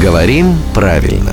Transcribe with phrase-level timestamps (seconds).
[0.00, 1.32] Говорим правильно.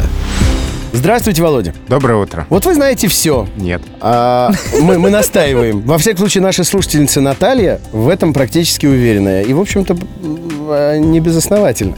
[0.91, 1.75] Здравствуйте, Володя.
[1.87, 2.47] Доброе утро.
[2.49, 3.47] Вот вы знаете все.
[3.57, 3.79] Нет.
[4.01, 4.49] А,
[4.81, 5.81] мы, мы настаиваем.
[5.81, 9.43] Во всяком случае, наша слушательница Наталья в этом практически уверенная.
[9.43, 9.95] И, в общем-то,
[10.69, 11.95] а, не безосновательно.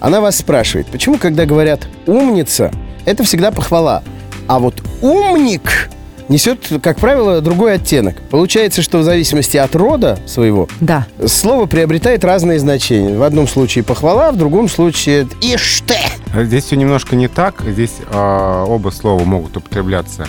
[0.00, 2.72] Она вас спрашивает, почему, когда говорят «умница»,
[3.04, 4.02] это всегда похвала,
[4.48, 5.90] а вот «умник»
[6.30, 8.16] несет, как правило, другой оттенок.
[8.30, 11.06] Получается, что в зависимости от рода своего Да.
[11.26, 13.16] слово приобретает разные значения.
[13.18, 15.96] В одном случае похвала, в другом случае «ишь ты».
[16.44, 17.56] Здесь все немножко не так.
[17.66, 20.26] Здесь э, оба слова могут употребляться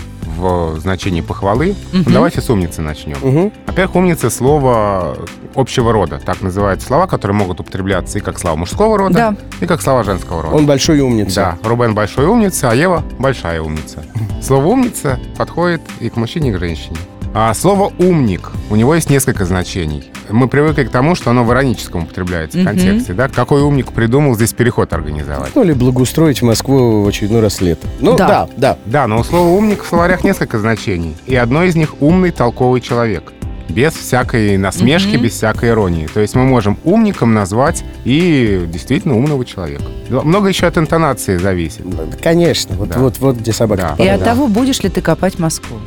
[0.50, 1.76] в значении похвалы.
[1.94, 3.18] Давайте с умницы начнем.
[3.22, 3.52] Мгм.
[3.68, 5.18] Во-первых, умница— слово
[5.55, 6.20] общего рода.
[6.26, 9.35] Так называют слова, которые могут употребляться и как слова мужского рода, Да.
[9.59, 10.55] и как слова женского рода.
[10.55, 11.58] Он большой умница.
[11.62, 14.04] Да, Рубен большой умница, а Ева большая умница.
[14.41, 16.98] Слово умница подходит и к мужчине, и к женщине.
[17.34, 20.10] А слово умник, у него есть несколько значений.
[20.31, 23.13] Мы привыкли к тому, что оно в ироническом употребляется в контексте.
[23.13, 23.27] Да?
[23.27, 25.52] Какой умник придумал здесь переход организовать?
[25.55, 27.88] Ну, или благоустроить Москву в очередной раз лето.
[27.99, 28.27] Ну, Да.
[28.27, 28.77] да, да.
[28.85, 31.15] Да, но у слова умник в словарях несколько значений.
[31.26, 33.34] И одно из них умный, толковый человек.
[33.72, 36.08] Без всякой насмешки, без всякой иронии.
[36.14, 39.84] То есть мы можем умником назвать и действительно умного человека.
[40.10, 41.82] Много еще от интонации зависит.
[42.22, 42.99] Конечно, вот, Да.
[42.99, 43.96] вот, вот где собака.
[43.98, 44.04] Да.
[44.04, 45.77] И от того, будешь ли ты копать Москву.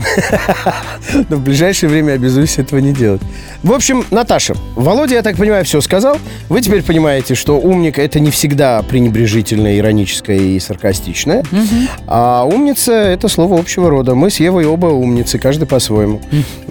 [1.28, 3.20] Но в ближайшее время обязуюсь этого не делать.
[3.62, 6.18] В общем, Наташа, Володя, я так понимаю, все сказал.
[6.48, 11.42] Вы теперь понимаете, что умник это не всегда пренебрежительное, ироническое и саркастичное.
[12.06, 14.14] А умница это слово общего рода.
[14.14, 16.20] Мы с Евой оба умницы, каждый по-своему.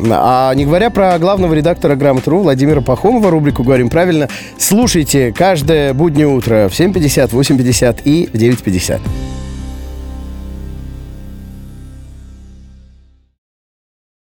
[0.09, 6.27] А не говоря про главного редактора Грамотру Владимира Пахомова, рубрику «Говорим правильно», слушайте каждое буднее
[6.27, 9.01] утро в 7.50, 8.50 и в 9.50.